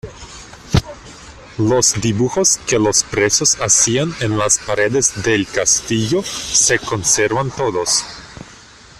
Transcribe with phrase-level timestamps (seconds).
[1.59, 8.03] Los dibujos que los presos hacían en las paredes del castillo se conservan todos.